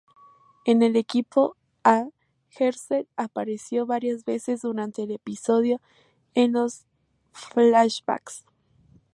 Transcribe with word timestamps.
En 0.65 0.81
el 0.81 0.95
episodio 0.95 1.55
"A", 1.83 2.07
Hershel 2.57 3.07
aparece 3.17 3.83
varias 3.83 4.25
veces 4.25 4.61
durante 4.63 5.03
el 5.03 5.11
episodio 5.11 5.79
en 6.33 6.53
los 6.53 6.87
flashbacks. 7.33 8.43